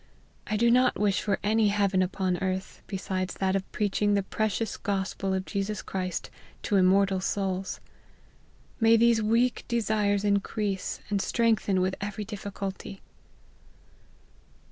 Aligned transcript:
I 0.47 0.57
do 0.57 0.71
not 0.71 0.99
wish 0.99 1.21
for 1.21 1.37
any 1.43 1.67
heaven 1.67 2.01
upon 2.01 2.37
earth 2.37 2.81
besides 2.87 3.35
that 3.35 3.55
of 3.55 3.71
preaching 3.71 4.15
the 4.15 4.23
precious 4.23 4.75
Gospel 4.75 5.31
of 5.31 5.45
Jesus 5.45 5.83
Christ 5.83 6.31
to 6.63 6.75
immortal 6.75 7.21
souls. 7.21 7.79
May 8.79 8.97
these 8.97 9.21
weak 9.21 9.63
desires 9.67 10.23
increase 10.25 11.01
and 11.11 11.21
strengthen 11.21 11.81
with 11.81 11.93
every 12.01 12.25
difficulty." 12.25 12.99